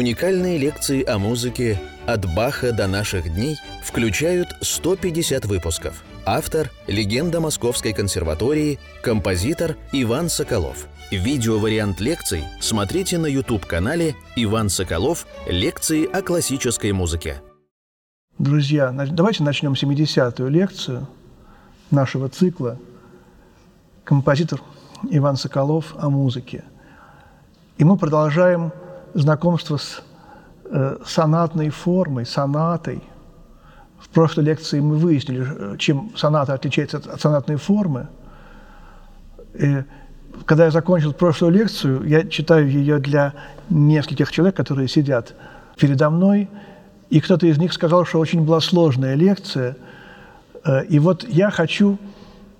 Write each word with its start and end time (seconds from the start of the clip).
Уникальные 0.00 0.56
лекции 0.56 1.04
о 1.04 1.18
музыке 1.18 1.78
«От 2.06 2.24
Баха 2.34 2.72
до 2.72 2.86
наших 2.86 3.34
дней» 3.34 3.58
включают 3.84 4.48
150 4.62 5.44
выпусков. 5.44 6.02
Автор– 6.24 6.70
легенда 6.86 7.38
Московской 7.38 7.92
консерватории, 7.92 8.78
композитор 9.02 9.76
Иван 9.92 10.30
Соколов. 10.30 10.86
Видеовариант 11.10 12.00
лекций 12.00 12.44
смотрите 12.62 13.18
на 13.18 13.26
YouTube-канале 13.26 14.14
«Иван 14.36 14.70
Соколов. 14.70 15.26
Лекции 15.46 16.10
о 16.10 16.22
классической 16.22 16.92
музыке». 16.92 17.42
Друзья, 18.38 18.92
давайте 18.92 19.42
начнем 19.42 19.74
70-ю 19.74 20.48
лекцию 20.48 21.08
нашего 21.90 22.30
цикла 22.30 22.78
«Композитор 24.04 24.62
Иван 25.10 25.36
Соколов 25.36 25.94
о 25.98 26.08
музыке». 26.08 26.64
И 27.76 27.84
мы 27.84 27.98
продолжаем 27.98 28.72
знакомство 29.14 29.76
с 29.76 30.02
э, 30.64 30.98
сонатной 31.04 31.70
формой, 31.70 32.26
сонатой. 32.26 33.02
В 33.98 34.08
прошлой 34.08 34.44
лекции 34.44 34.80
мы 34.80 34.96
выяснили, 34.96 35.76
чем 35.76 36.10
соната 36.16 36.54
отличается 36.54 36.98
от, 36.98 37.06
от 37.06 37.20
сонатной 37.20 37.56
формы. 37.56 38.08
И 39.54 39.82
когда 40.46 40.64
я 40.64 40.70
закончил 40.70 41.12
прошлую 41.12 41.52
лекцию, 41.52 42.06
я 42.06 42.26
читаю 42.26 42.68
ее 42.68 42.98
для 42.98 43.34
нескольких 43.68 44.30
человек, 44.32 44.56
которые 44.56 44.88
сидят 44.88 45.34
передо 45.76 46.10
мной, 46.10 46.48
и 47.08 47.20
кто-то 47.20 47.46
из 47.46 47.58
них 47.58 47.72
сказал, 47.72 48.04
что 48.04 48.18
очень 48.18 48.44
была 48.44 48.60
сложная 48.60 49.14
лекция. 49.14 49.76
Э, 50.64 50.84
и 50.84 50.98
вот 50.98 51.24
я 51.28 51.50
хочу 51.50 51.98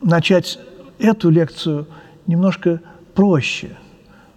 начать 0.03 0.59
эту 0.99 1.31
лекцию 1.31 1.87
немножко 2.27 2.81
проще. 3.15 3.77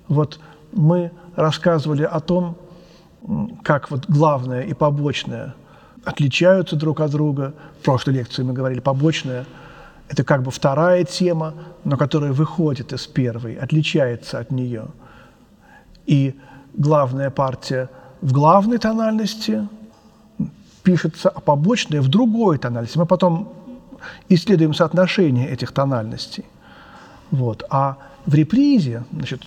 Вот 0.07 0.39
мы 0.75 1.11
рассказывали 1.35 2.03
о 2.03 2.19
том, 2.19 2.57
как 3.63 3.91
вот 3.91 4.05
главное 4.09 4.63
и 4.63 4.73
побочное 4.73 5.55
отличаются 6.03 6.75
друг 6.75 6.99
от 6.99 7.11
друга. 7.11 7.53
В 7.79 7.85
прошлой 7.85 8.15
лекции 8.15 8.43
мы 8.43 8.53
говорили, 8.53 8.79
побочное– 8.79 9.45
это 10.09 10.23
как 10.23 10.43
бы 10.43 10.51
вторая 10.51 11.05
тема, 11.05 11.53
но 11.83 11.97
которая 11.97 12.33
выходит 12.33 12.93
из 12.93 13.07
первой, 13.07 13.55
отличается 13.55 14.39
от 14.39 14.51
нее. 14.51 14.87
И 16.05 16.35
главная 16.73 17.29
партия 17.29 17.89
в 18.21 18.31
главной 18.33 18.77
тональности 18.77 19.67
пишется, 20.83 21.29
а 21.29 21.39
побочная 21.39 22.01
в 22.01 22.09
другой 22.09 22.57
тональности. 22.57 22.97
Мы 22.97 23.05
потом 23.05 23.53
исследуем 24.27 24.73
соотношение 24.73 25.49
этих 25.49 25.71
тональностей. 25.71 26.45
Вот. 27.31 27.63
А 27.69 27.97
в 28.25 28.33
репризе, 28.33 29.03
значит, 29.11 29.41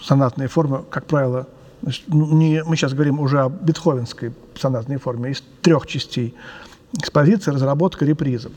сонатные 0.00 0.48
формы, 0.48 0.84
как 0.90 1.06
правило, 1.06 1.48
значит, 1.82 2.04
ну, 2.06 2.32
не, 2.36 2.62
мы 2.64 2.76
сейчас 2.76 2.92
говорим 2.92 3.20
уже 3.20 3.40
о 3.40 3.48
бетховенской 3.48 4.32
сонатной 4.54 4.98
форме, 4.98 5.32
из 5.32 5.42
трех 5.62 5.86
частей. 5.86 6.34
Экспозиция, 6.92 7.54
разработка, 7.54 8.04
реприза. 8.04 8.50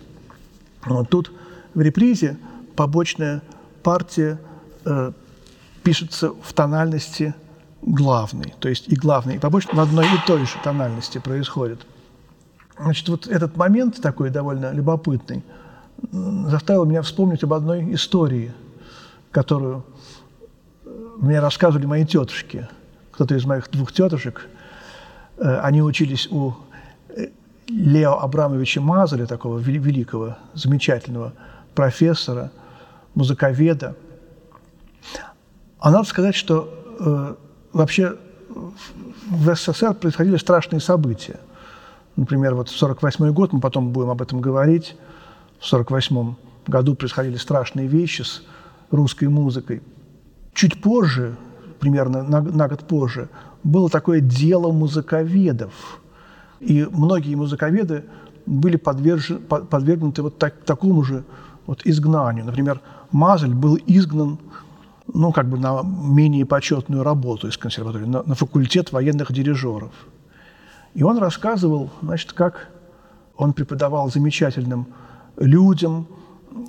Вот 0.85 1.09
тут 1.09 1.31
в 1.73 1.81
репризе 1.81 2.38
побочная 2.75 3.41
партия 3.81 4.39
э, 4.85 5.11
пишется 5.83 6.31
в 6.41 6.53
тональности 6.53 7.33
главной, 7.81 8.53
то 8.59 8.69
есть 8.69 8.88
и 8.88 8.95
главной, 8.95 9.35
и 9.35 9.39
побочной 9.39 9.75
в 9.75 9.79
одной 9.79 10.05
и 10.05 10.27
той 10.27 10.39
же 10.39 10.57
тональности 10.63 11.19
происходит. 11.19 11.85
Значит, 12.77 13.07
вот 13.07 13.27
этот 13.27 13.55
момент 13.55 14.02
такой 14.02 14.29
довольно 14.29 14.72
любопытный 14.72 15.44
заставил 16.11 16.85
меня 16.85 17.02
вспомнить 17.02 17.44
об 17.44 17.53
одной 17.53 17.94
истории, 17.94 18.52
которую 19.36 19.83
мне 21.17 21.41
рассказывали 21.41 21.86
мои 21.86 22.05
тетушки, 22.05 22.69
кто-то 23.11 23.36
из 23.36 23.44
моих 23.44 23.69
двух 23.69 23.91
тетушек, 23.91 24.47
э, 25.38 25.59
они 25.59 25.81
учились 25.81 26.30
у 26.31 26.53
э, 27.09 27.28
Лео 27.67 28.17
Абрамовича 28.22 28.80
Мазаля, 28.80 29.25
такого 29.25 29.59
великого, 29.59 30.38
замечательного 30.53 31.33
профессора, 31.73 32.50
музыковеда. 33.13 33.97
А 35.79 35.91
надо 35.91 36.07
сказать, 36.07 36.35
что 36.35 36.73
э, 36.97 37.35
вообще 37.73 38.16
в 39.29 39.53
СССР 39.53 39.96
происходили 39.96 40.38
страшные 40.38 40.79
события. 40.79 41.41
Например, 42.16 42.56
вот 42.56 42.69
в 42.69 42.75
1948 42.81 43.34
год, 43.34 43.52
мы 43.52 43.59
потом 43.59 43.91
будем 43.91 44.12
об 44.12 44.22
этом 44.22 44.40
говорить, 44.40 44.96
в 45.59 45.67
1948 45.67 46.35
году 46.67 46.96
происходили 46.96 47.35
страшные 47.35 47.88
вещи 47.88 48.22
с 48.22 48.41
русской 48.91 49.28
музыкой– 49.28 49.81
Чуть 50.56 50.81
позже, 50.81 51.35
примерно 51.79 52.23
на, 52.23 52.41
на 52.41 52.68
год 52.69 52.88
позже, 52.88 53.28
было 53.63 53.90
такое 53.90 54.22
дело 54.22 54.72
музыковедов. 54.72 55.73
И 56.62 56.88
многие 56.90 57.35
музыковеды 57.35 58.06
были 58.46 58.78
подвержены, 58.78 59.41
подвергнуты 59.41 60.22
вот 60.22 60.38
так, 60.38 60.56
такому 60.63 61.03
же 61.03 61.25
вот 61.68 61.81
изгнанию. 61.84 62.46
Например, 62.46 62.79
Мазель 63.12 63.53
был 63.53 63.78
изгнан 63.85 64.40
ну, 65.13 65.31
как 65.34 65.47
бы 65.50 65.59
на 65.59 65.84
менее 65.84 66.46
почетную 66.46 67.03
работу 67.03 67.47
из 67.47 67.57
консерватории, 67.57 68.06
на, 68.06 68.23
на 68.23 68.34
факультет 68.34 68.94
военных 68.94 69.31
дирижеров. 69.31 69.91
И 70.94 71.03
он 71.03 71.17
рассказывал, 71.17 71.90
значит, 72.02 72.31
как 72.31 72.69
он 73.35 73.52
преподавал 73.52 74.09
замечательным 74.09 74.88
людям, 75.38 76.07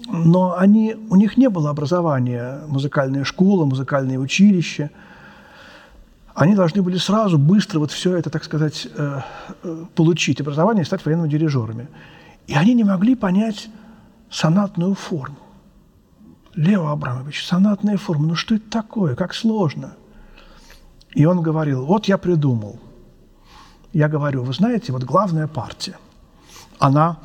но 0.09 0.57
они, 0.59 0.97
у 1.11 1.17
них 1.17 1.37
не 1.37 1.49
было 1.49 1.71
образования, 1.71 2.63
музыкальная 2.67 3.25
школа, 3.25 3.65
музыкальное 3.65 4.19
училище. 4.19 4.91
Они 6.35 6.55
должны 6.55 6.83
были 6.83 6.99
сразу, 6.99 7.39
быстро 7.39 7.79
вот 7.79 7.93
все 7.93 8.17
это, 8.17 8.29
так 8.29 8.45
сказать, 8.45 8.89
э, 8.95 9.21
э, 9.63 9.85
получить 9.95 10.41
образование 10.41 10.83
и 10.83 10.87
стать 10.87 11.05
военными 11.05 11.29
дирижерами. 11.29 11.89
И 12.47 12.55
они 12.55 12.75
не 12.75 12.85
могли 12.85 13.15
понять 13.15 13.69
сонатную 14.29 14.95
форму. 14.95 15.37
Лео 16.55 16.89
Абрамович, 16.89 17.47
сонатная 17.47 17.97
форма, 17.97 18.27
ну 18.27 18.35
что 18.35 18.57
это 18.57 18.69
такое, 18.69 19.15
как 19.15 19.35
сложно. 19.35 19.95
И 21.15 21.25
он 21.25 21.43
говорил, 21.43 21.87
вот 21.87 22.07
я 22.07 22.19
придумал. 22.19 22.81
Я 23.93 24.09
говорю, 24.09 24.43
вы 24.43 24.53
знаете, 24.53 24.93
вот 24.93 25.05
главная 25.05 25.47
партия, 25.47 25.97
она 26.79 27.19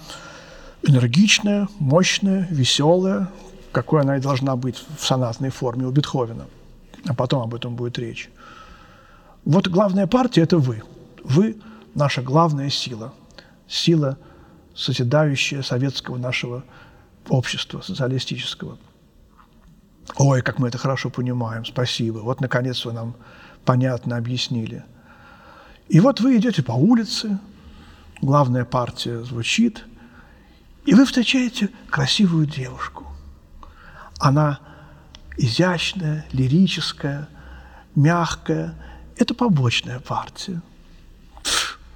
энергичная, 0.83 1.67
мощная, 1.79 2.47
веселая, 2.49 3.29
какой 3.71 4.01
она 4.01 4.17
и 4.17 4.21
должна 4.21 4.55
быть 4.55 4.83
в 4.97 5.05
сонатной 5.05 5.49
форме 5.49 5.85
у 5.85 5.91
Бетховена. 5.91 6.45
А 7.05 7.13
потом 7.13 7.41
об 7.41 7.55
этом 7.55 7.75
будет 7.75 7.97
речь. 7.97 8.29
Вот 9.45 9.67
главная 9.67 10.07
партия– 10.07 10.41
это 10.43 10.57
вы. 10.57 10.83
Вы– 11.23 11.57
наша 11.95 12.21
главная 12.21 12.69
сила. 12.69 13.13
Сила, 13.67 14.17
созидающая 14.75 15.61
советского 15.61 16.17
нашего 16.17 16.63
общества, 17.29 17.81
социалистического. 17.81 18.77
Ой, 20.17 20.41
как 20.41 20.59
мы 20.59 20.67
это 20.67 20.77
хорошо 20.77 21.09
понимаем, 21.09 21.65
спасибо. 21.65 22.19
Вот, 22.19 22.41
наконец, 22.41 22.83
вы 22.85 22.93
нам 22.93 23.15
понятно 23.65 24.17
объяснили. 24.17 24.83
И 25.87 25.99
вот 25.99 26.19
вы 26.19 26.37
идете 26.37 26.63
по 26.63 26.73
улице, 26.73 27.39
главная 28.21 28.65
партия 28.65 29.23
звучит– 29.23 29.85
и 30.85 30.93
вы 30.95 31.05
встречаете 31.05 31.69
красивую 31.89 32.45
девушку. 32.45 33.05
Она 34.19 34.59
изящная, 35.37 36.25
лирическая, 36.31 37.27
мягкая. 37.95 38.75
Это 39.17 39.33
побочная 39.33 39.99
партия. 39.99 40.61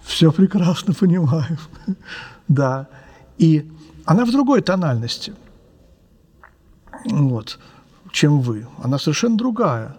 Все 0.04 0.32
прекрасно 0.32 0.94
понимаю. 0.94 1.58
да. 2.48 2.88
И 3.38 3.72
она 4.06 4.24
в 4.24 4.32
другой 4.32 4.62
тональности, 4.62 5.34
вот, 7.06 7.60
чем 8.12 8.40
вы. 8.40 8.68
Она 8.84 9.00
совершенно 9.00 9.36
другая. 9.36 9.98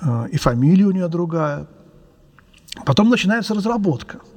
Э, 0.00 0.26
и 0.32 0.38
фамилия 0.38 0.86
у 0.86 0.90
нее 0.90 1.08
другая. 1.08 1.66
Потом 2.84 3.10
начинается 3.10 3.54
разработка– 3.54 4.20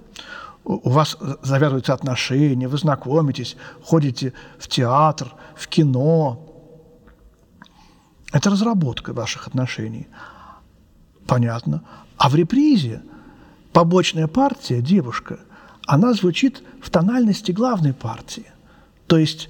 у 0.63 0.89
вас 0.89 1.17
завязываются 1.41 1.93
отношения, 1.93 2.67
вы 2.67 2.77
знакомитесь, 2.77 3.55
ходите 3.83 4.33
в 4.59 4.67
театр, 4.67 5.33
в 5.55 5.67
кино. 5.67 6.45
Это 8.31 8.49
разработка 8.49 9.13
ваших 9.13 9.47
отношений. 9.47 10.07
Понятно. 11.25 11.83
А 12.17 12.29
в 12.29 12.35
репризе 12.35 13.01
побочная 13.73 14.27
партия, 14.27 14.81
девушка, 14.81 15.39
она 15.85 16.13
звучит 16.13 16.61
в 16.81 16.89
тональности 16.89 17.51
главной 17.51 17.93
партии. 17.93 18.45
То 19.07 19.17
есть 19.17 19.49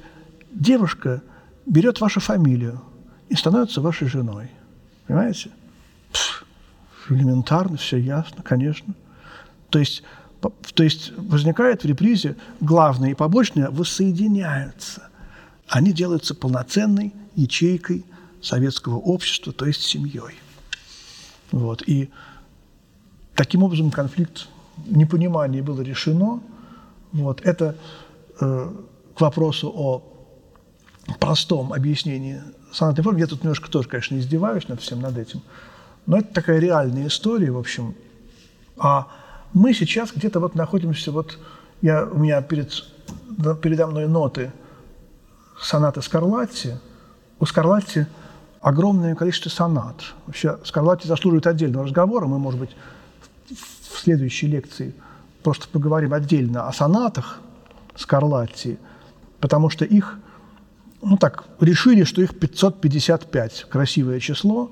девушка 0.51 1.21
берет 1.65 1.99
вашу 1.99 2.19
фамилию 2.21 2.81
и 3.27 3.35
становится 3.35 3.81
вашей 3.81 4.07
женой. 4.07 4.51
Понимаете? 5.07 5.51
Пфф, 6.11 6.45
элементарно, 7.09 7.77
все 7.77 7.97
ясно, 7.97 8.41
конечно. 8.43 8.93
То 9.69 9.79
есть 9.79 10.03
то 10.41 10.83
есть 10.83 11.11
возникает 11.17 11.83
в 11.83 11.85
репризе 11.85 12.35
главное 12.61 13.11
и 13.11 13.13
побочное 13.13 13.69
воссоединяются. 13.69 15.09
Они 15.67 15.91
делаются 15.91 16.33
полноценной 16.33 17.13
ячейкой 17.35 18.05
советского 18.41 18.95
общества, 18.95 19.53
то 19.53 19.65
есть 19.65 19.81
семьей. 19.81 20.39
Вот. 21.51 21.83
И 21.87 22.09
таким 23.35 23.63
образом 23.63 23.91
конфликт 23.91 24.47
непонимания 24.87 25.61
было 25.61 25.81
решено. 25.81 26.41
Вот. 27.11 27.41
Это 27.41 27.75
э, 28.39 28.71
к 29.15 29.21
вопросу 29.21 29.71
о 29.75 30.03
простом 31.19 31.73
объяснении 31.73 32.41
сонатной 32.71 33.03
формы. 33.03 33.19
Я 33.19 33.27
тут 33.27 33.43
немножко 33.43 33.69
тоже, 33.69 33.89
конечно, 33.89 34.17
издеваюсь 34.17 34.67
над 34.67 34.81
всем 34.81 35.01
над 35.01 35.17
этим. 35.17 35.41
Но 36.05 36.17
это 36.17 36.33
такая 36.33 36.59
реальная 36.59 37.07
история, 37.07 37.51
в 37.51 37.57
общем. 37.57 37.95
А 38.77 39.07
мы 39.53 39.73
сейчас 39.73 40.11
где-то 40.15 40.39
вот 40.39 40.55
находимся, 40.55 41.11
вот 41.11 41.37
я, 41.81 42.05
у 42.05 42.17
меня 42.17 42.41
перед, 42.41 42.71
передо 43.61 43.87
мной 43.87 44.07
ноты 44.07 44.51
сонаты 45.61 46.01
Скарлатти. 46.01 46.75
У 47.39 47.45
Скарлатти 47.45 48.05
огромное 48.61 49.15
количество 49.15 49.49
сонат. 49.49 49.95
Вообще 50.25 50.57
Скарлатти 50.63 51.07
заслуживает 51.07 51.47
отдельного 51.47 51.85
разговора. 51.85 52.25
Мы, 52.27 52.39
может 52.39 52.59
быть, 52.59 52.75
в 53.49 53.99
следующей 53.99 54.47
лекции 54.47 54.93
просто 55.43 55.67
поговорим 55.69 56.13
отдельно 56.13 56.67
о 56.67 56.73
сонатах 56.73 57.39
Скарлатти, 57.95 58.77
потому 59.39 59.69
что 59.69 59.85
их, 59.85 60.19
ну 61.01 61.17
так, 61.17 61.45
решили, 61.59 62.03
что 62.03 62.21
их 62.21 62.37
555, 62.37 63.65
красивое 63.69 64.19
число. 64.19 64.71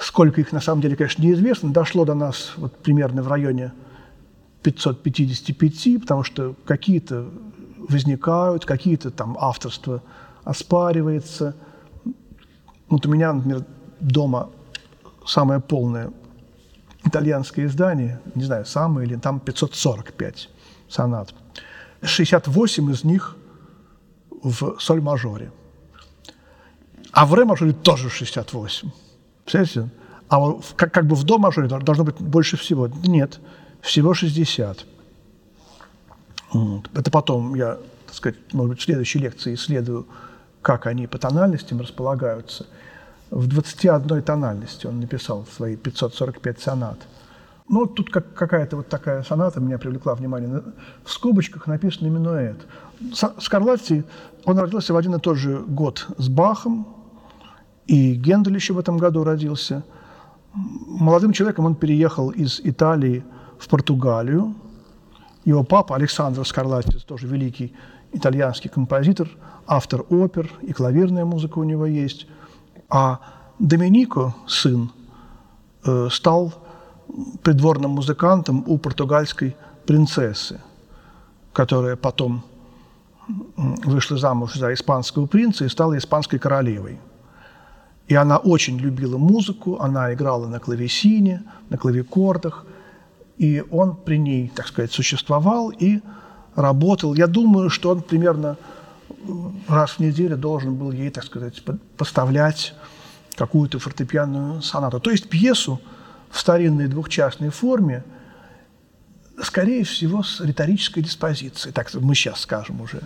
Сколько 0.00 0.40
их 0.40 0.52
на 0.52 0.60
самом 0.60 0.82
деле, 0.82 0.96
конечно, 0.96 1.22
неизвестно. 1.22 1.72
Дошло 1.72 2.04
до 2.04 2.14
нас 2.14 2.52
вот 2.56 2.76
примерно 2.78 3.22
в 3.22 3.28
районе 3.28 3.72
555, 4.62 6.00
потому 6.00 6.22
что 6.22 6.54
какие-то 6.64 7.30
возникают, 7.88 8.64
какие-то 8.64 9.10
там 9.10 9.36
авторства 9.40 10.02
оспаривается. 10.44 11.54
Вот 12.88 13.06
у 13.06 13.10
меня, 13.10 13.32
например, 13.32 13.64
дома 14.00 14.50
самое 15.26 15.60
полное 15.60 16.10
итальянское 17.04 17.66
издание, 17.66 18.20
не 18.34 18.44
знаю, 18.44 18.64
самое 18.66 19.08
или 19.08 19.16
там 19.16 19.40
545 19.40 20.50
сонат. 20.88 21.34
68 22.02 22.90
из 22.90 23.04
них 23.04 23.36
в 24.42 24.78
соль-мажоре. 24.78 25.52
А 27.12 27.24
в 27.24 27.34
ре-мажоре 27.34 27.72
тоже 27.72 28.10
68. 28.10 28.90
Представляете? 29.46 29.90
А 30.28 30.40
вот 30.40 30.74
как, 30.74 30.92
как 30.92 31.06
бы 31.06 31.14
в 31.14 31.22
до-мажоре 31.22 31.68
должно 31.68 32.02
быть 32.02 32.16
больше 32.16 32.56
всего. 32.56 32.88
Нет, 32.88 33.38
всего 33.80 34.12
60. 34.12 34.84
Это 36.94 37.10
потом 37.12 37.54
я, 37.54 37.78
так 38.06 38.14
сказать, 38.14 38.36
может 38.52 38.70
быть, 38.70 38.80
в 38.80 38.84
следующей 38.84 39.20
лекции 39.20 39.54
исследую, 39.54 40.06
как 40.62 40.86
они 40.86 41.06
по 41.06 41.18
тональностям 41.18 41.80
располагаются. 41.80 42.66
В 43.30 43.46
21 43.46 44.22
тональности 44.22 44.86
он 44.86 44.98
написал 44.98 45.46
свои 45.46 45.76
545 45.76 46.60
сонат. 46.60 46.98
Ну, 47.68 47.86
тут 47.86 48.10
как, 48.10 48.34
какая-то 48.34 48.78
вот 48.78 48.88
такая 48.88 49.22
соната 49.22 49.60
меня 49.60 49.78
привлекла 49.78 50.16
внимание. 50.16 50.62
В 51.04 51.10
скобочках 51.10 51.68
написано 51.68 52.08
«минуэт». 52.08 52.66
Скарлатти, 53.40 54.04
он 54.44 54.58
родился 54.58 54.92
в 54.92 54.96
один 54.96 55.14
и 55.14 55.20
тот 55.20 55.36
же 55.36 55.58
год 55.58 56.06
с 56.18 56.28
Бахом, 56.28 56.96
и 57.86 58.14
Гендель 58.14 58.54
еще 58.54 58.72
в 58.72 58.78
этом 58.78 58.98
году 58.98 59.24
родился. 59.24 59.84
Молодым 60.52 61.32
человеком 61.32 61.66
он 61.66 61.74
переехал 61.74 62.30
из 62.30 62.60
Италии 62.64 63.24
в 63.58 63.68
Португалию. 63.68 64.54
Его 65.44 65.62
папа 65.62 65.94
Александр 65.94 66.44
Скарлатти, 66.46 66.98
тоже 67.06 67.26
великий 67.26 67.72
итальянский 68.12 68.70
композитор, 68.70 69.28
автор 69.66 70.04
опер, 70.10 70.50
и 70.62 70.72
клавирная 70.72 71.24
музыка 71.24 71.58
у 71.58 71.64
него 71.64 71.86
есть. 71.86 72.26
А 72.88 73.20
Доминико, 73.58 74.34
сын, 74.46 74.90
э, 75.84 76.08
стал 76.10 76.52
придворным 77.42 77.92
музыкантом 77.92 78.64
у 78.66 78.78
португальской 78.78 79.56
принцессы, 79.86 80.60
которая 81.52 81.96
потом 81.96 82.42
вышла 83.84 84.16
замуж 84.16 84.54
за 84.54 84.74
испанского 84.74 85.26
принца 85.26 85.64
и 85.64 85.68
стала 85.68 85.96
испанской 85.96 86.38
королевой. 86.38 86.98
И 88.08 88.14
она 88.14 88.38
очень 88.38 88.78
любила 88.78 89.18
музыку, 89.18 89.80
она 89.80 90.12
играла 90.14 90.46
на 90.46 90.60
клавесине, 90.60 91.42
на 91.70 91.76
клавикордах, 91.76 92.64
и 93.36 93.64
он 93.70 93.96
при 93.96 94.16
ней, 94.16 94.52
так 94.54 94.68
сказать, 94.68 94.92
существовал 94.92 95.70
и 95.70 96.00
работал. 96.54 97.14
Я 97.14 97.26
думаю, 97.26 97.68
что 97.68 97.90
он 97.90 98.02
примерно 98.02 98.56
раз 99.68 99.92
в 99.92 99.98
неделю 100.00 100.36
должен 100.36 100.76
был 100.76 100.92
ей, 100.92 101.10
так 101.10 101.24
сказать, 101.24 101.62
поставлять 101.96 102.74
какую-то 103.34 103.78
фортепианную 103.78 104.62
сонату. 104.62 105.00
То 105.00 105.10
есть 105.10 105.28
пьесу 105.28 105.80
в 106.30 106.38
старинной 106.38 106.86
двухчастной 106.86 107.50
форме, 107.50 108.04
скорее 109.42 109.84
всего, 109.84 110.22
с 110.22 110.40
риторической 110.40 111.02
диспозицией, 111.02 111.72
так 111.72 111.92
мы 111.94 112.14
сейчас 112.14 112.40
скажем 112.40 112.80
уже. 112.80 113.02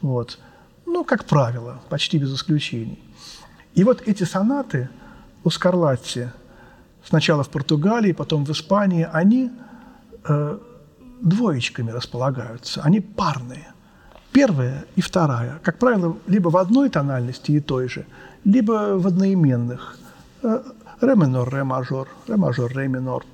Вот. 0.00 0.38
Ну, 0.86 1.04
как 1.04 1.24
правило, 1.24 1.80
почти 1.88 2.18
без 2.18 2.34
исключений. 2.34 2.98
И 3.74 3.84
вот 3.84 4.02
эти 4.06 4.24
сонаты 4.24 4.88
у 5.44 5.50
Скарлатти, 5.50 6.28
сначала 7.04 7.42
в 7.42 7.50
Португалии, 7.50 8.12
потом 8.12 8.44
в 8.44 8.50
Испании, 8.50 9.08
они 9.12 9.50
э, 10.24 10.58
двоечками 11.20 11.90
располагаются, 11.90 12.82
они 12.82 13.00
парные. 13.00 13.68
Первая 14.32 14.84
и 14.96 15.00
вторая, 15.00 15.60
как 15.62 15.78
правило, 15.78 16.16
либо 16.26 16.48
в 16.48 16.56
одной 16.56 16.88
тональности 16.88 17.52
и 17.52 17.60
той 17.60 17.88
же, 17.88 18.06
либо 18.44 18.98
в 18.98 19.06
одноименных. 19.06 19.96
Э, 20.42 20.62
ре 21.00 21.14
минор, 21.14 21.52
ре 21.52 21.64
мажор, 21.64 22.08
ре 22.26 22.36
мажор, 22.36 22.72
ре 22.72 22.88
минор. 22.88 23.24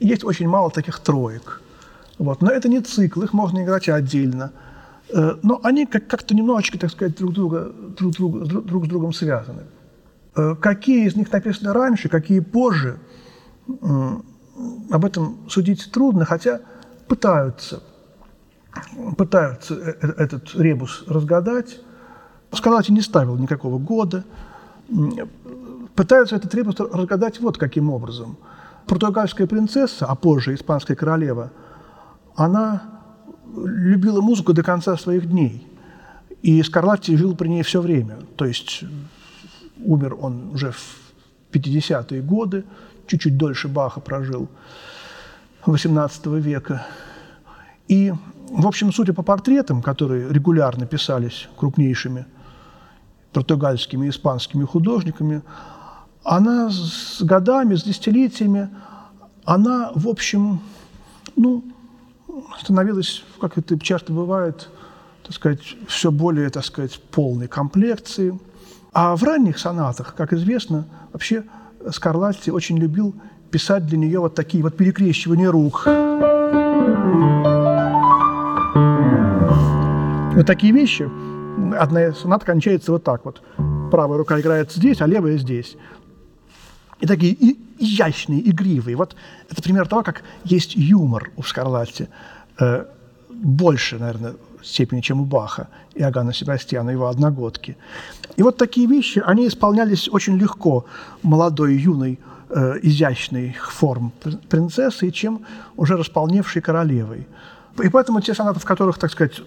Есть 0.00 0.24
очень 0.24 0.48
мало 0.48 0.70
таких 0.70 0.98
троек. 0.98 1.62
Вот. 2.18 2.42
Но 2.42 2.50
это 2.50 2.68
не 2.68 2.80
цикл, 2.80 3.22
их 3.22 3.32
можно 3.32 3.62
играть 3.62 3.88
отдельно– 3.88 4.52
Э, 4.62 4.67
но 5.12 5.60
они 5.62 5.86
как-то 5.86 6.34
немножечко, 6.34 6.78
так 6.78 6.90
сказать, 6.90 7.16
друг, 7.16 7.32
друга, 7.32 7.72
друг, 7.98 8.12
друг, 8.12 8.64
друг 8.64 8.84
с 8.84 8.88
другом 8.88 9.12
связаны. 9.12 9.62
Э, 10.36 10.54
какие 10.54 11.06
из 11.06 11.16
них 11.16 11.32
написаны 11.32 11.72
раньше, 11.72 12.08
какие 12.08 12.40
позже, 12.40 12.98
об 14.90 15.04
этом 15.04 15.48
судить 15.48 15.90
трудно, 15.92 16.24
хотя 16.24 16.60
пытаются, 17.06 17.82
пытаются 19.16 19.74
э, 19.74 20.12
этот 20.16 20.54
ребус 20.54 21.04
разгадать. 21.06 21.80
Скалати 22.52 22.92
не 22.92 23.02
ставил 23.02 23.36
никакого 23.36 23.78
года. 23.78 24.24
Пытаются 25.94 26.36
этот 26.36 26.54
ребус 26.54 26.78
разгадать 26.78 27.40
вот 27.40 27.58
каким 27.58 27.90
образом. 27.90 28.38
Португальская 28.86 29.46
принцесса, 29.46 30.06
а 30.06 30.14
позже 30.14 30.54
испанская 30.54 30.96
королева, 30.96 31.50
она 32.36 32.97
любила 33.56 34.20
музыку 34.20 34.52
до 34.52 34.62
конца 34.62 34.96
своих 34.96 35.28
дней. 35.28 35.66
И 36.42 36.62
Скарлатти 36.62 37.16
жил 37.16 37.34
при 37.34 37.48
ней 37.48 37.62
все 37.62 37.80
время. 37.80 38.16
То 38.36 38.44
есть 38.44 38.84
умер 39.84 40.16
он 40.20 40.50
уже 40.52 40.72
в 40.72 41.12
50-е 41.52 42.22
годы, 42.22 42.64
чуть-чуть 43.06 43.36
дольше 43.36 43.68
Баха 43.68 44.00
прожил, 44.00 44.48
18 45.66 46.26
века. 46.26 46.86
И, 47.88 48.12
в 48.50 48.66
общем, 48.66 48.92
судя 48.92 49.12
по 49.12 49.22
портретам, 49.22 49.82
которые 49.82 50.32
регулярно 50.32 50.86
писались 50.86 51.48
крупнейшими 51.56 52.26
португальскими 53.32 54.06
и 54.06 54.10
испанскими 54.10 54.64
художниками, 54.64 55.42
она 56.24 56.70
с 56.70 57.22
годами, 57.22 57.74
с 57.74 57.82
десятилетиями, 57.82 58.68
она, 59.44 59.90
в 59.94 60.08
общем, 60.08 60.60
ну, 61.36 61.64
становилась, 62.60 63.24
как 63.40 63.58
это 63.58 63.78
часто 63.78 64.12
бывает, 64.12 64.68
так 65.22 65.34
сказать, 65.34 65.76
все 65.86 66.10
более, 66.10 66.50
так 66.50 66.64
сказать, 66.64 67.00
полной 67.10 67.48
комплекции. 67.48 68.38
А 68.92 69.16
в 69.16 69.22
ранних 69.22 69.58
сонатах, 69.58 70.14
как 70.16 70.32
известно, 70.32 70.86
вообще 71.12 71.44
Скарлатти 71.90 72.50
очень 72.50 72.78
любил 72.78 73.14
писать 73.50 73.86
для 73.86 73.98
нее 73.98 74.20
вот 74.20 74.34
такие 74.34 74.62
вот 74.62 74.76
перекрещивания 74.76 75.50
рук. 75.50 75.86
Вот 80.34 80.46
такие 80.46 80.72
вещи. 80.72 81.08
Одна 81.76 82.12
соната 82.12 82.46
кончается 82.46 82.92
вот 82.92 83.04
так 83.04 83.24
вот. 83.24 83.42
Правая 83.90 84.18
рука 84.18 84.38
играет 84.40 84.70
здесь, 84.72 85.00
а 85.00 85.06
левая 85.06 85.38
здесь. 85.38 85.76
И 87.00 87.06
такие 87.06 87.56
изящные, 87.78 88.48
игривые. 88.50 88.96
Вот 88.96 89.14
это 89.48 89.62
пример 89.62 89.86
того, 89.86 90.02
как 90.02 90.22
есть 90.44 90.74
юмор 90.74 91.30
у 91.36 91.42
Скарлатти. 91.42 92.08
Э, 92.58 92.86
больше, 93.30 93.98
наверное, 93.98 94.34
степени, 94.62 95.00
чем 95.00 95.20
у 95.20 95.24
Баха 95.24 95.68
и 95.94 96.02
Агана 96.02 96.32
Себастьяна, 96.32 96.90
его 96.90 97.06
одногодки. 97.06 97.76
И 98.36 98.42
вот 98.42 98.56
такие 98.56 98.86
вещи, 98.86 99.22
они 99.24 99.46
исполнялись 99.46 100.08
очень 100.08 100.38
легко 100.38 100.84
молодой, 101.22 101.76
юной, 101.76 102.18
э, 102.50 102.78
изящной 102.82 103.56
форм 103.60 104.12
принцессы, 104.48 105.10
чем 105.10 105.40
уже 105.76 105.96
располневшей 105.96 106.62
королевой. 106.62 107.26
И 107.82 107.88
поэтому 107.88 108.20
те 108.20 108.34
сонаты, 108.34 108.60
в 108.60 108.64
которых, 108.64 108.98
так 108.98 109.10
сказать, 109.10 109.40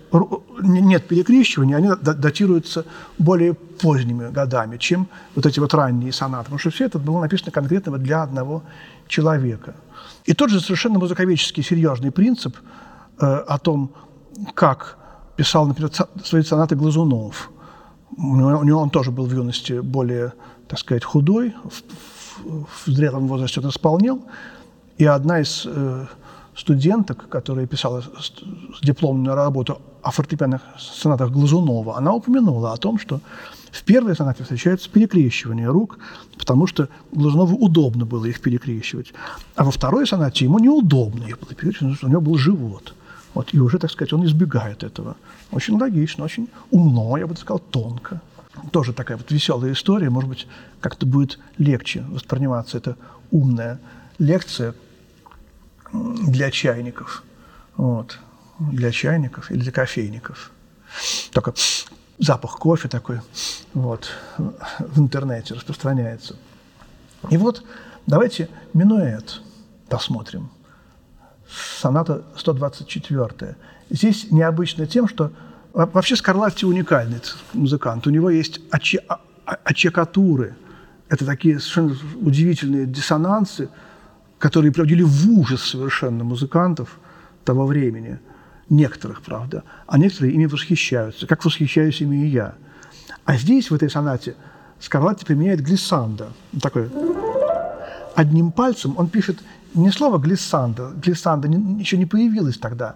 нет 0.61 1.07
перекрещивания, 1.07 1.77
они 1.77 1.89
датируются 2.01 2.85
более 3.17 3.53
поздними 3.53 4.29
годами, 4.29 4.77
чем 4.77 5.07
вот 5.35 5.45
эти 5.45 5.59
вот 5.59 5.73
ранние 5.73 6.11
сонаты. 6.11 6.45
Потому 6.45 6.59
что 6.59 6.69
все 6.69 6.85
это 6.85 6.99
было 6.99 7.21
написано 7.21 7.51
конкретно 7.51 7.97
для 7.97 8.23
одного 8.23 8.63
человека. 9.07 9.75
И 10.25 10.33
тот 10.33 10.49
же 10.49 10.59
совершенно 10.59 10.99
музыковедческий 10.99 11.63
серьезный 11.63 12.11
принцип 12.11 12.55
э, 13.19 13.25
о 13.25 13.57
том, 13.57 13.91
как 14.53 14.97
писал, 15.35 15.67
например, 15.67 15.91
свои 16.23 16.43
сонаты 16.43 16.75
Глазунов. 16.75 17.49
У 18.17 18.63
него 18.63 18.79
он 18.79 18.89
тоже 18.89 19.11
был 19.11 19.25
в 19.25 19.33
юности 19.33 19.79
более, 19.79 20.33
так 20.67 20.79
сказать, 20.79 21.03
худой, 21.03 21.55
в, 21.63 21.83
в, 22.43 22.67
в 22.85 22.91
зрелом 22.91 23.27
возрасте 23.27 23.61
он 23.61 23.69
исполнил. 23.69 24.23
И 24.97 25.05
одна 25.05 25.39
из 25.41 25.63
э, 25.65 26.05
студенток, 26.55 27.29
которая 27.29 27.65
писала 27.67 28.03
дипломную 28.81 29.35
работу 29.35 29.81
о 30.01 30.11
фортепианных 30.11 30.61
сонатах 30.77 31.31
Глазунова, 31.31 31.97
она 31.97 32.13
упомянула 32.13 32.73
о 32.73 32.77
том, 32.77 32.99
что 32.99 33.21
в 33.71 33.83
первой 33.83 34.15
сонате 34.15 34.43
встречается 34.43 34.89
перекрещивание 34.89 35.69
рук, 35.69 35.97
потому 36.37 36.67
что 36.67 36.89
Глазунову 37.11 37.55
удобно 37.57 38.05
было 38.05 38.25
их 38.25 38.41
перекрещивать. 38.41 39.13
А 39.55 39.63
во 39.63 39.71
второй 39.71 40.05
сонате 40.05 40.45
ему 40.45 40.59
неудобно 40.59 41.23
их 41.23 41.39
было 41.39 41.53
перекрещивать, 41.53 41.79
потому 41.79 41.95
что 41.95 42.07
у 42.07 42.09
него 42.09 42.21
был 42.21 42.37
живот. 42.37 42.93
Вот, 43.33 43.53
и 43.53 43.59
уже, 43.59 43.77
так 43.77 43.91
сказать, 43.91 44.11
он 44.11 44.25
избегает 44.25 44.83
этого. 44.83 45.15
Очень 45.51 45.79
логично, 45.79 46.25
очень 46.25 46.49
умно, 46.69 47.15
я 47.17 47.27
бы 47.27 47.35
сказал, 47.37 47.59
тонко. 47.59 48.21
Тоже 48.71 48.91
такая 48.91 49.17
вот 49.17 49.31
веселая 49.31 49.71
история, 49.71 50.09
может 50.09 50.29
быть, 50.29 50.47
как-то 50.81 51.05
будет 51.05 51.39
легче 51.57 52.03
восприниматься 52.09 52.77
эта 52.77 52.97
умная 53.31 53.79
лекция, 54.19 54.75
для 55.91 56.51
чайников. 56.51 57.23
Вот. 57.75 58.19
Для 58.59 58.91
чайников 58.91 59.51
или 59.51 59.59
для 59.59 59.71
кофейников. 59.71 60.51
Только 61.31 61.53
запах 62.19 62.57
кофе 62.57 62.87
такой 62.87 63.21
вот, 63.73 64.11
в 64.79 64.99
интернете 64.99 65.53
распространяется. 65.55 66.35
И 67.29 67.37
вот 67.37 67.63
давайте 68.05 68.49
минуэт 68.73 69.41
посмотрим. 69.89 70.51
Соната 71.79 72.23
124. 72.37 73.55
Здесь 73.89 74.31
необычно 74.31 74.85
тем, 74.85 75.07
что 75.07 75.31
вообще 75.73 76.15
Скарлатти 76.15 76.65
уникальный 76.65 77.19
музыкант. 77.53 78.07
У 78.07 78.09
него 78.09 78.29
есть 78.29 78.61
очекатуры. 79.63 80.55
Это 81.09 81.25
такие 81.25 81.59
совершенно 81.59 81.97
удивительные 82.21 82.85
диссонансы– 82.85 83.69
которые 84.41 84.71
приводили 84.71 85.03
в 85.03 85.29
ужас 85.29 85.61
совершенно 85.61 86.23
музыкантов 86.23 86.99
того 87.45 87.67
времени. 87.67 88.19
Некоторых, 88.69 89.21
правда. 89.21 89.63
А 89.85 89.99
некоторые 89.99 90.33
ими 90.33 90.47
восхищаются, 90.47 91.27
как 91.27 91.45
восхищаюсь 91.45 92.01
ими 92.01 92.25
и 92.25 92.29
я. 92.29 92.55
А 93.23 93.37
здесь, 93.37 93.69
в 93.69 93.75
этой 93.75 93.89
сонате, 93.89 94.35
Скарлатти 94.79 95.25
применяет 95.25 95.61
глиссандо. 95.61 96.29
Такой. 96.59 96.89
Одним 98.15 98.51
пальцем 98.51 98.95
он 98.97 99.09
пишет 99.09 99.37
не 99.75 99.91
слово 99.91 100.17
глиссандо, 100.17 100.91
глиссандо 100.95 101.47
еще 101.79 101.97
не 101.97 102.07
появилось 102.07 102.57
тогда, 102.57 102.95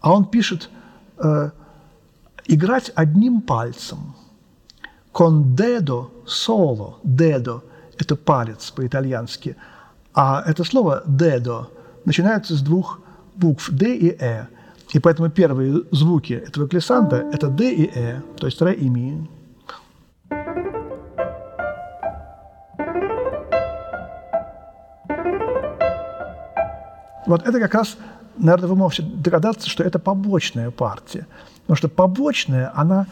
а 0.00 0.12
он 0.12 0.24
пишет 0.24 0.68
э, 1.18 1.50
играть 2.46 2.90
одним 2.96 3.40
пальцем. 3.40 4.14
Con 5.12 5.54
dedo 5.54 6.10
solo, 6.26 6.96
dedo– 7.04 7.62
это 7.98 8.16
палец 8.16 8.72
по-итальянски– 8.72 9.56
а 10.14 10.42
это 10.46 10.64
слово 10.64 11.02
«дедо» 11.06 11.68
начинается 12.04 12.54
с 12.54 12.60
двух 12.60 13.00
букв 13.34 13.70
«д» 13.70 13.96
и 13.96 14.16
«э». 14.18 14.46
И 14.92 14.98
поэтому 14.98 15.30
первые 15.30 15.84
звуки 15.90 16.34
этого 16.34 16.66
глиссанда– 16.66 17.16
это 17.32 17.48
«д» 17.48 17.72
и 17.72 17.90
«э», 17.94 18.20
то 18.36 18.46
есть 18.46 18.60
«ре» 18.60 18.74
и 18.74 18.88
«ми». 18.88 19.28
Вот 27.26 27.46
это 27.46 27.60
как 27.60 27.74
раз, 27.74 27.96
наверное, 28.36 28.68
вы 28.68 28.76
можете 28.76 29.04
догадаться, 29.04 29.70
что 29.70 29.82
это 29.84 29.98
побочная 29.98 30.70
партия. 30.70 31.26
Потому 31.62 31.76
что 31.76 31.88
побочная, 31.88 32.70
она 32.74 33.06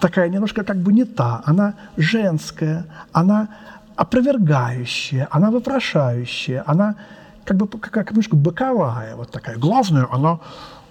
такая 0.00 0.28
немножко 0.28 0.64
как 0.64 0.76
бы 0.78 0.92
не 0.92 1.04
та, 1.04 1.42
она 1.44 1.74
женская, 1.96 2.86
она 3.12 3.48
опровергающая, 3.96 5.26
она 5.30 5.50
вопрошающая, 5.50 6.62
она 6.66 6.96
как 7.44 7.56
бы 7.56 7.66
как 7.66 8.10
немножко 8.10 8.36
боковая, 8.36 9.16
вот 9.16 9.30
такая. 9.30 9.56
Главная, 9.56 10.06
она 10.10 10.40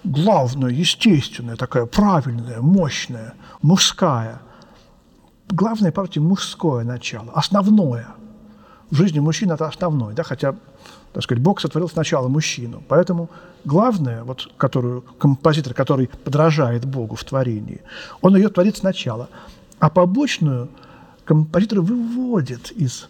главная, 0.04 0.70
естественная, 0.70 1.56
такая 1.56 1.86
правильная, 1.86 2.60
мощная, 2.60 3.34
мужская. 3.62 4.40
Главная 5.48 5.92
партия– 5.92 6.20
мужское 6.22 6.84
начало, 6.84 7.30
основное. 7.32 8.08
В 8.90 8.96
жизни 8.96 9.20
мужчина– 9.20 9.52
это 9.54 9.66
основное, 9.66 10.14
да, 10.14 10.22
хотя, 10.22 10.54
так 11.12 11.22
сказать, 11.22 11.42
Бог 11.42 11.60
сотворил 11.60 11.88
сначала 11.88 12.28
мужчину. 12.28 12.82
Поэтому 12.88 13.30
главное, 13.64 14.24
вот, 14.24 14.48
которую, 14.56 15.02
композитор, 15.02 15.74
который 15.74 16.08
подражает 16.08 16.84
Богу 16.84 17.14
в 17.14 17.24
творении, 17.24 17.82
он 18.22 18.36
ее 18.36 18.48
творит 18.48 18.76
сначала. 18.76 19.28
А 19.78 19.90
побочную– 19.90 20.68
композитор 21.26 21.80
выводит 21.80 22.70
из, 22.70 23.08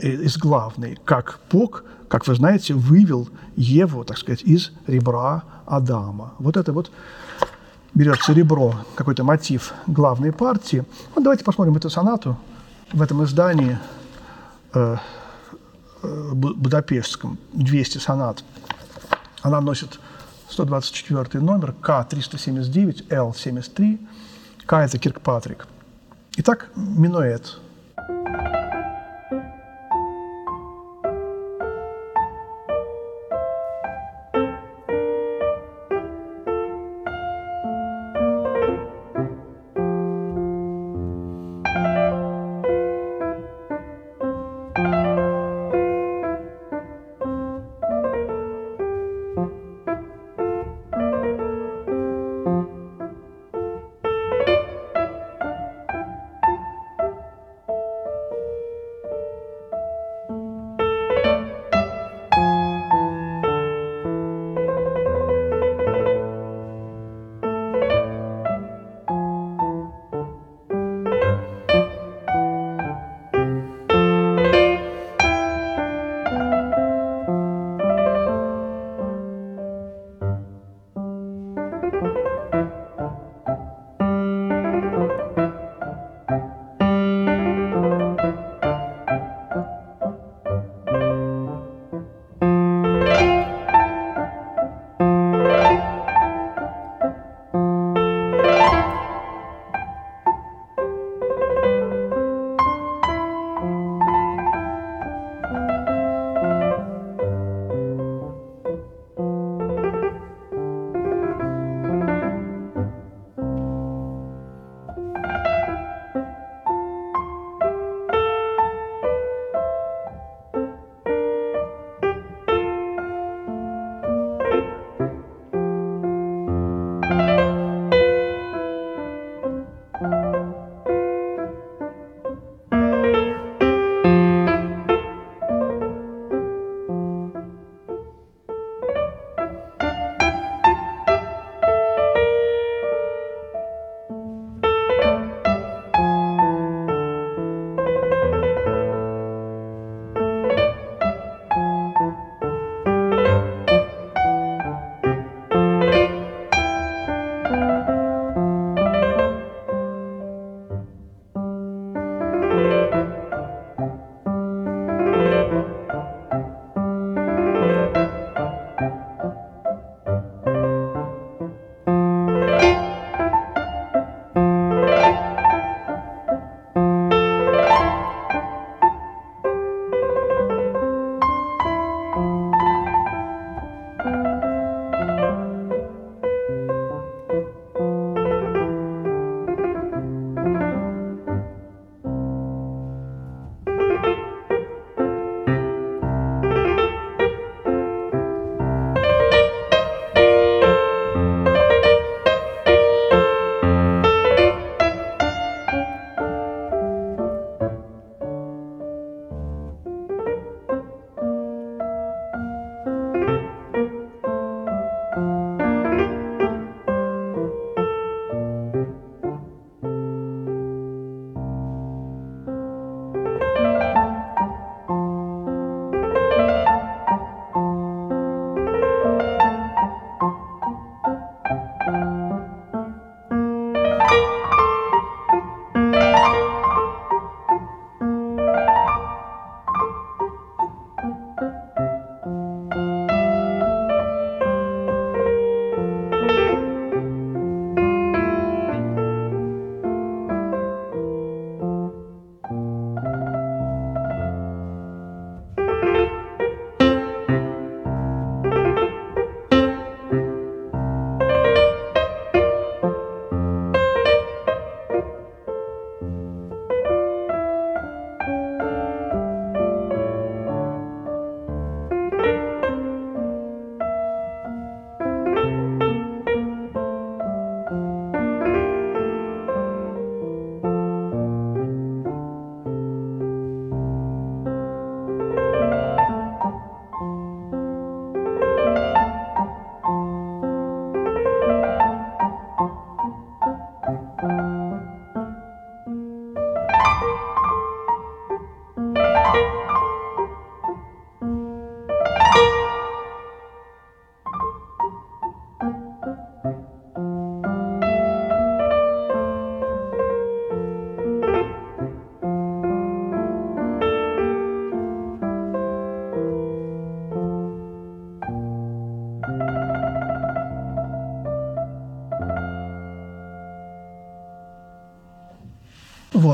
из 0.00 0.36
главной, 0.36 0.98
как 1.04 1.40
Бог, 1.50 1.84
как 2.08 2.28
вы 2.28 2.34
знаете, 2.36 2.74
вывел 2.74 3.28
Еву, 3.56 4.04
так 4.04 4.18
сказать, 4.18 4.42
из 4.42 4.72
ребра 4.86 5.42
Адама. 5.66 6.34
Вот 6.38 6.56
это 6.56 6.72
вот 6.72 6.92
берется 7.94 8.32
ребро, 8.32 8.74
какой-то 8.94 9.24
мотив 9.24 9.72
главной 9.86 10.32
партии. 10.32 10.84
Вот 11.14 11.24
давайте 11.24 11.44
посмотрим 11.44 11.76
эту 11.76 11.90
сонату 11.90 12.38
в 12.92 13.02
этом 13.02 13.24
издании 13.24 13.78
э, 14.74 14.96
э, 16.02 16.30
Будапештском, 16.32 17.38
200 17.52 17.98
сонат. 17.98 18.44
Она 19.42 19.60
носит 19.60 19.98
124 20.50 21.42
номер, 21.42 21.72
К-379, 21.80 23.06
Л-73, 23.08 24.06
К– 24.66 24.72
это 24.84 24.98
Киркпатрик– 24.98 25.66
Итак, 26.40 26.70
минуэт– 26.74 27.44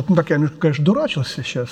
Вот, 0.06 0.10
ну 0.10 0.16
так 0.16 0.30
я, 0.30 0.38
конечно, 0.60 0.84
дурачился 0.84 1.42
сейчас. 1.42 1.68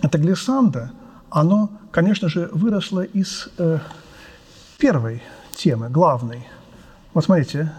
Это 0.00 0.16
глиссанда, 0.16 0.92
оно, 1.28 1.68
конечно 1.90 2.28
же, 2.28 2.48
выросло 2.52 3.00
из 3.00 3.48
э, 3.58 3.78
первой 4.78 5.20
темы, 5.56 5.88
главной. 5.88 6.46
Вот 7.12 7.24
смотрите. 7.24 7.72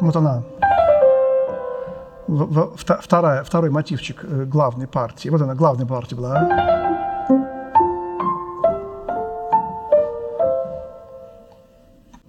Вот 0.00 0.14
она. 0.14 0.44
Вторая, 2.76 3.42
второй 3.42 3.70
мотивчик 3.70 4.20
э, 4.22 4.44
главной 4.44 4.86
партии. 4.86 5.30
Вот 5.30 5.42
она, 5.42 5.56
главная 5.56 5.86
партия 5.86 6.14
была. 6.14 6.38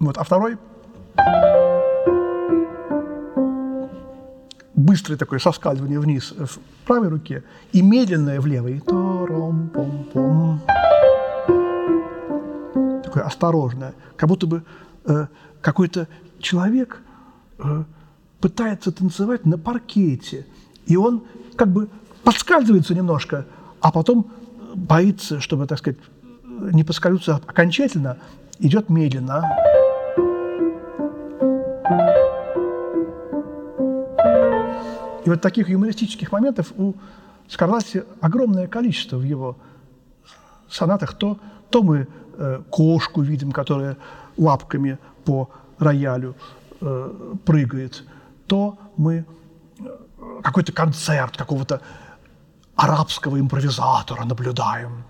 Вот, 0.00 0.18
а 0.18 0.24
второй 0.24 0.58
быстрое 4.96 5.18
такое 5.18 5.38
соскальзывание 5.38 6.00
вниз 6.00 6.32
в 6.32 6.58
правой 6.86 7.08
руке 7.08 7.44
и 7.72 7.82
медленное 7.82 8.40
в 8.40 8.46
левой. 8.46 8.80
Такое 13.04 13.22
осторожное. 13.22 13.92
Как 14.16 14.26
будто 14.26 14.46
бы 14.46 14.62
э, 15.04 15.26
какой-то 15.60 16.08
человек 16.38 17.02
э, 17.58 17.84
пытается 18.40 18.90
танцевать 18.90 19.44
на 19.44 19.58
паркете, 19.58 20.46
и 20.86 20.96
он 20.96 21.24
как 21.56 21.68
бы 21.68 21.90
подскальзывается 22.24 22.94
немножко, 22.94 23.44
а 23.80 23.92
потом 23.92 24.30
боится, 24.74 25.40
чтобы, 25.40 25.66
так 25.66 25.78
сказать, 25.78 25.98
не 26.72 26.84
поскользнуться 26.84 27.34
окончательно, 27.46 28.16
идет 28.60 28.88
медленно. 28.88 29.44
И 35.26 35.28
вот 35.28 35.40
таких 35.40 35.68
юмористических 35.68 36.30
моментов 36.30 36.72
у 36.76 36.94
Скарлатти 37.48 38.04
огромное 38.20 38.68
количество 38.68 39.16
в 39.16 39.24
его 39.24 39.56
сонатах. 40.70 41.14
То, 41.14 41.38
то 41.68 41.82
мы 41.82 42.06
э, 42.38 42.62
кошку 42.70 43.22
видим, 43.22 43.50
которая 43.50 43.96
лапками 44.36 44.98
по 45.24 45.50
роялю 45.78 46.36
э, 46.80 47.34
прыгает, 47.44 48.04
то 48.46 48.78
мы 48.96 49.24
э, 49.78 49.84
какой-то 50.44 50.72
концерт 50.72 51.36
какого-то 51.36 51.80
арабского 52.76 53.40
импровизатора 53.40 54.24
наблюдаем. 54.24 55.02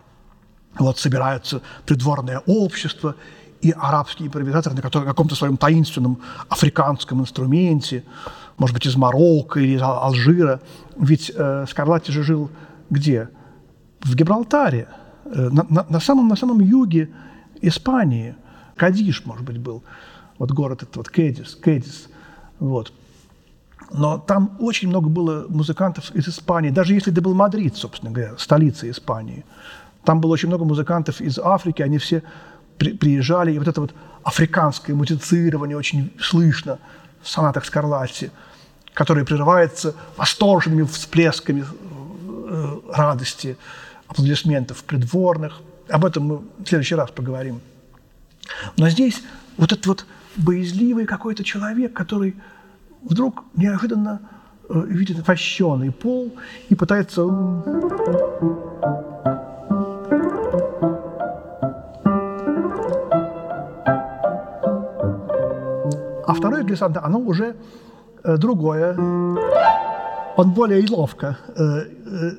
Вот 0.79 0.99
собирается 0.99 1.61
придворное 1.85 2.43
общество, 2.47 3.17
и 3.61 3.71
арабский 3.71 4.27
импровизатор 4.27 4.73
на 4.75 4.81
каком-то 4.81 5.35
своем 5.35 5.59
таинственном 5.59 6.23
африканском 6.49 7.21
инструменте– 7.21 8.03
может 8.59 8.75
быть, 8.75 8.87
из 8.87 8.97
Марокко 8.97 9.61
или 9.61 9.77
из 9.77 9.83
Алжира. 9.83 10.61
Ведь 10.97 11.31
э, 11.35 11.67
Скарлатти 11.69 12.13
же 12.13 12.23
жил 12.23 12.51
где? 12.91 13.29
В 14.01 14.15
Гибралтаре, 14.15 14.89
э, 15.25 15.49
на, 15.51 15.67
на, 15.69 15.87
на, 15.89 16.01
самом, 16.01 16.29
на 16.29 16.37
самом 16.37 16.61
юге 16.61 17.11
Испании. 17.61 18.35
Кадиш, 18.77 19.25
может 19.25 19.45
быть, 19.45 19.59
был. 19.59 19.83
Вот 20.39 20.53
город 20.53 20.83
этот 20.83 20.97
вот 20.97 21.11
Кедис, 21.11 21.57
Кедис. 21.57 22.09
Вот. 22.59 22.93
Но 23.93 24.19
там 24.19 24.57
очень 24.59 24.89
много 24.89 25.09
было 25.09 25.47
музыкантов 25.49 26.11
из 26.15 26.29
Испании, 26.29 26.71
даже 26.71 26.95
если 26.95 27.13
это 27.13 27.23
был 27.23 27.35
Мадрид, 27.35 27.77
собственно 27.77 28.13
говоря, 28.13 28.37
столица 28.37 28.91
Испании. 28.91 29.45
Там 30.05 30.21
было 30.21 30.33
очень 30.33 30.49
много 30.49 30.65
музыкантов 30.65 31.21
из 31.21 31.39
Африки, 31.39 31.83
они 31.83 31.99
все 31.99 32.23
при, 32.79 32.93
приезжали, 32.93 33.53
и 33.53 33.59
вот 33.59 33.69
это 33.69 33.81
вот 33.81 33.95
африканское 34.25 34.95
музицирование 34.95 35.77
очень 35.77 36.13
слышно 36.21 36.79
в 37.27 37.31
сонатах 37.31 37.65
Скарлатти– 37.65 38.31
который 38.97 39.27
прерывается 39.27 39.95
восторженными 40.17 40.85
всплесками 40.85 41.67
э, 42.49 42.81
радости, 42.91 43.59
аплодисментов 44.09 44.83
придворных. 44.85 45.61
Об 45.91 46.07
этом 46.07 46.23
мы 46.25 46.37
в 46.39 46.67
следующий 46.67 46.95
раз 46.95 47.11
поговорим. 47.11 47.61
Но 48.79 48.89
здесь 48.89 49.23
вот 49.59 49.73
этот 49.73 49.87
вот 49.87 50.07
боязливый 50.37 51.05
какой-то 51.05 51.45
человек, 51.45 51.93
который 51.93 52.37
вдруг 53.03 53.45
неожиданно 53.55 54.23
э, 54.71 54.83
видит 54.87 55.29
вощеный 55.29 55.93
пол 55.93 56.35
и 56.71 56.75
пытается 56.75 57.23
второе 66.37 66.63
глиссанда, 66.63 67.03
оно 67.05 67.19
уже 67.19 67.57
Э, 68.27 68.37
другое. 68.37 68.97
Он 70.37 70.51
более 70.51 70.85
ловко. 70.91 71.39
Э, 71.57 71.63
э. 71.63 72.31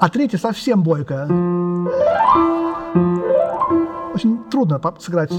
А 0.00 0.08
третье 0.08 0.38
совсем 0.38 0.82
бойкое. 0.82 1.26
Очень 4.14 4.38
трудно 4.50 4.80
сыграть. 5.00 5.32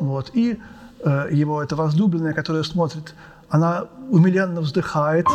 Вот. 0.00 0.30
И 0.34 0.60
э, 1.02 1.28
его 1.30 1.62
эта 1.62 1.76
возлюбленная, 1.76 2.34
которая 2.34 2.62
смотрит, 2.62 3.14
она 3.48 3.86
умиленно 4.10 4.60
вздыхает. 4.60 5.26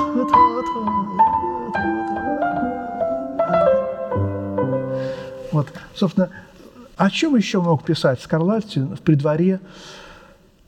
Вот, 5.59 5.73
собственно, 5.93 6.29
о 6.95 7.09
чем 7.09 7.35
еще 7.35 7.61
мог 7.61 7.83
писать 7.83 8.21
Скарлатти 8.21 8.79
в 8.79 9.01
придворе? 9.01 9.59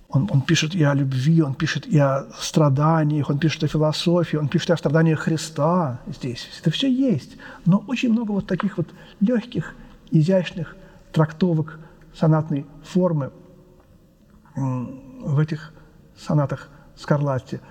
Он, 0.09 0.27
он 0.29 0.41
пишет 0.41 0.75
и 0.75 0.83
о 0.83 0.93
любви, 0.93 1.41
он 1.41 1.53
пишет 1.53 1.87
и 1.87 1.97
о 1.97 2.25
страданиях, 2.37 3.29
он 3.29 3.39
пишет 3.39 3.63
о 3.63 3.67
философии, 3.69 4.35
он 4.35 4.49
пишет 4.49 4.71
и 4.71 4.73
о 4.73 4.77
страданиях 4.77 5.19
Христа 5.19 6.01
здесь. 6.07 6.49
Это 6.59 6.71
все 6.71 6.91
есть. 6.91 7.37
Но 7.65 7.85
очень 7.87 8.11
много 8.11 8.31
вот 8.33 8.47
таких 8.47 8.75
вот 8.75 8.89
легких, 9.21 9.75
изящных 10.11 10.75
трактовок 11.13 11.79
сонатной 12.13 12.65
формы 12.83 13.31
в 14.55 15.39
этих 15.39 15.71
сонатах 16.17 16.67
Скарлатти. 16.97 17.61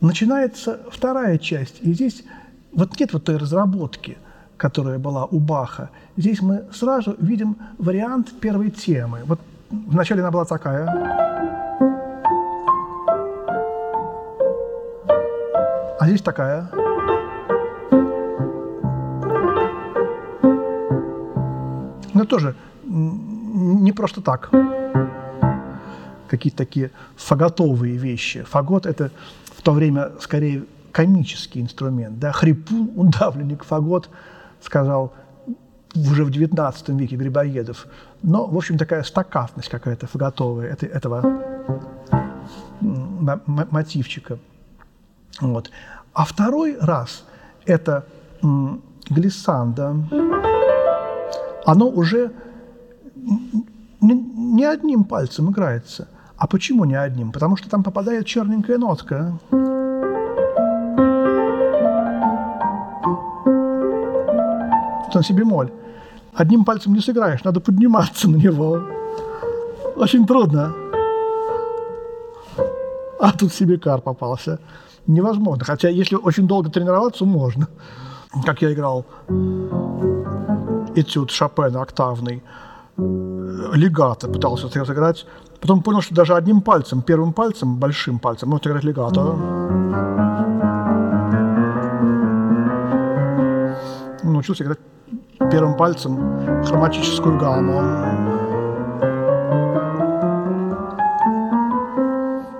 Начинается 0.00 0.80
вторая 0.90 1.36
часть, 1.36 1.82
и 1.82 1.92
здесь 1.92 2.24
вот 2.72 2.98
нет 2.98 3.12
вот 3.12 3.24
той 3.24 3.36
разработки– 3.36 4.16
которая 4.64 4.98
была 4.98 5.26
у 5.26 5.40
Баха, 5.40 5.90
здесь 6.16 6.40
мы 6.40 6.64
сразу 6.72 7.14
видим 7.18 7.58
вариант 7.76 8.32
первой 8.40 8.70
темы. 8.70 9.20
Вот 9.26 9.38
вначале 9.68 10.22
она 10.22 10.30
была 10.30 10.46
такая. 10.46 10.86
А 16.00 16.06
здесь 16.06 16.22
такая. 16.22 16.70
Но 22.14 22.24
тоже 22.24 22.54
не 22.84 23.92
просто 23.92 24.22
так. 24.22 24.48
Какие-то 26.26 26.56
такие 26.56 26.90
фаготовые 27.16 27.98
вещи. 27.98 28.44
Фагот– 28.44 28.86
это 28.92 29.10
в 29.44 29.60
то 29.60 29.72
время 29.72 30.12
скорее 30.20 30.64
комический 30.90 31.60
инструмент. 31.60 32.18
Да? 32.18 32.32
Хрипун, 32.32 32.92
удавленник, 32.96 33.62
фагот– 33.62 34.08
сказал 34.64 35.12
уже 35.94 36.24
в 36.24 36.30
XIX 36.30 36.74
веке 36.96 37.16
Грибоедов. 37.16 37.86
Но, 38.22 38.46
в 38.46 38.56
общем, 38.56 38.78
такая 38.78 39.02
стакатность 39.02 39.68
какая-то 39.68 40.08
готовая 40.14 40.68
это, 40.68 40.86
этого 40.86 41.22
мотивчика. 43.20 44.38
Вот. 45.40 45.70
А 46.12 46.24
второй 46.24 46.76
раз 46.80 47.24
это 47.66 48.06
глиссанда. 49.10 49.96
Оно 51.66 51.88
уже 51.88 52.32
не 54.00 54.64
одним 54.64 55.04
пальцем 55.04 55.50
играется. 55.50 56.08
А 56.36 56.46
почему 56.46 56.84
не 56.84 56.94
одним? 56.96 57.32
Потому 57.32 57.56
что 57.56 57.70
там 57.70 57.82
попадает 57.82 58.26
черненькая 58.26 58.78
нотка. 58.78 59.38
Тон 65.14 65.22
си 65.22 65.32
бемоль. 65.32 65.70
Одним 66.34 66.64
пальцем 66.64 66.92
не 66.92 67.00
сыграешь, 67.00 67.44
надо 67.44 67.60
подниматься 67.60 68.28
на 68.28 68.36
него. 68.36 68.80
Очень 69.96 70.26
трудно. 70.26 70.74
А 73.20 73.32
тут 73.32 73.52
себе 73.52 73.78
кар 73.78 74.00
попался. 74.00 74.58
Невозможно. 75.06 75.64
Хотя, 75.64 75.88
если 75.88 76.16
очень 76.16 76.46
долго 76.46 76.70
тренироваться, 76.70 77.24
можно. 77.24 77.68
Как 78.44 78.62
я 78.62 78.72
играл 78.72 79.04
этюд 80.96 81.30
Шопена 81.30 81.82
октавный, 81.82 82.42
легато 82.96 84.28
пытался 84.28 84.68
сыграть. 84.68 85.26
Потом 85.60 85.82
понял, 85.82 86.02
что 86.02 86.14
даже 86.14 86.34
одним 86.34 86.60
пальцем, 86.60 87.02
первым 87.02 87.32
пальцем, 87.32 87.76
большим 87.76 88.18
пальцем, 88.18 88.48
можно 88.48 88.70
играть 88.70 88.84
легато. 88.84 89.20
Научился 94.24 94.64
играть 94.64 94.78
первым 95.54 95.76
пальцем 95.76 96.16
хроматическую 96.64 97.38
гамму. 97.38 97.80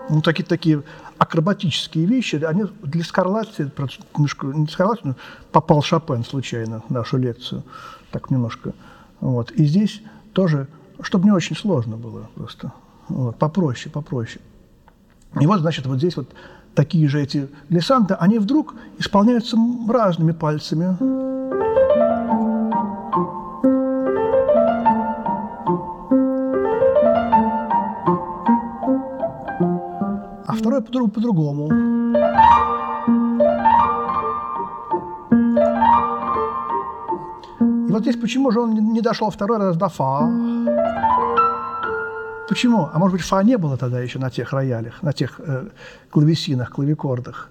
Ну, 0.09 0.23
такие, 0.23 0.45
такие 0.45 0.85
акробатические 1.19 2.07
вещи, 2.07 2.37
они 2.37 2.67
для 2.85 3.03
Скарлатти, 3.03 3.69
не 4.17 4.69
Скарлатти, 4.69 5.09
но 5.09 5.15
попал 5.51 5.83
Шопен 5.83 6.25
случайно 6.25 6.85
в 6.89 6.91
нашу 6.93 7.17
лекцию, 7.17 7.65
так 8.13 8.31
немножко. 8.31 8.75
Вот. 9.19 9.51
И 9.51 9.65
здесь 9.65 10.01
тоже, 10.33 10.69
чтобы 11.01 11.25
не 11.25 11.33
очень 11.33 11.57
сложно 11.57 11.97
было 11.97 12.29
просто, 12.37 12.71
вот, 13.09 13.37
попроще, 13.37 13.91
попроще. 13.93 14.41
И 15.41 15.47
вот, 15.47 15.63
значит, 15.63 15.87
вот 15.87 15.99
здесь 15.99 16.17
вот 16.17 16.29
такие 16.77 17.09
же 17.09 17.21
эти 17.21 17.49
глиссанты, 17.69 18.15
они 18.15 18.39
вдруг 18.39 18.77
исполняются 18.99 19.57
разными 19.89 20.31
пальцами. 20.31 21.24
Второй 30.81 31.09
по-другому. 31.09 31.69
И 37.89 37.93
вот 37.93 38.03
здесь 38.03 38.17
почему 38.17 38.51
же 38.51 38.61
он 38.61 38.75
не 38.75 39.01
дошел 39.01 39.31
второй 39.31 39.59
раз 39.59 39.77
до 39.77 39.89
фа? 39.89 40.29
Почему? 42.49 42.89
А 42.93 42.99
может 42.99 43.17
быть, 43.17 43.23
фа 43.23 43.43
не 43.43 43.57
было 43.57 43.77
тогда 43.77 44.01
еще 44.01 44.19
на 44.19 44.31
тех 44.31 44.53
роялях, 44.53 45.03
на 45.03 45.13
тех 45.13 45.41
э, 45.41 45.69
клавесинах, 46.11 46.71
клавикордах. 46.71 47.51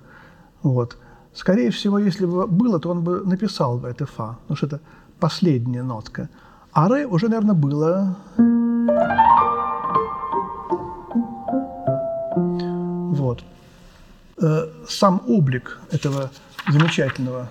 Вот. 0.62 0.98
Скорее 1.34 1.70
всего, 1.72 2.00
если 2.00 2.26
бы 2.26 2.48
было, 2.48 2.80
то 2.80 2.92
он 2.92 3.02
бы 3.02 3.24
написал 3.26 3.78
бы 3.78 3.88
это 3.88 4.06
фа, 4.06 4.38
потому 4.42 4.58
что 4.58 4.68
это 4.68 4.80
последняя 5.20 5.84
нотка. 5.84 6.30
А 6.74 6.88
ре 6.90 7.06
уже, 7.08 7.28
наверное, 7.28 7.56
было. 7.56 8.16
Э, 14.44 14.68
сам 14.90 15.24
облик 15.28 15.80
этого 15.90 16.30
замечательного 16.68 17.50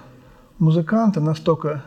музыканта 0.59 1.21
настолько 1.21 1.83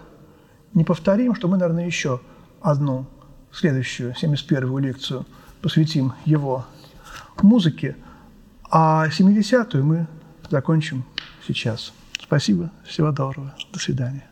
неповторим, 0.73 1.35
что 1.35 1.47
мы, 1.47 1.57
наверное, 1.57 1.85
еще 1.85 2.21
одну 2.59 3.05
следующую, 3.51 4.13
71-ю 4.19 4.77
лекцию– 4.79 5.25
посвятим 5.65 6.13
его 6.25 6.63
музыке, 7.41 7.95
а 8.69 9.07
70-ю 9.07 9.83
мы 9.83 10.07
закончим 10.51 11.03
сейчас. 11.47 11.91
Спасибо, 12.21 12.71
всего 12.83 13.11
доброго, 13.11 13.55
до 13.73 13.79
свидания. 13.79 14.29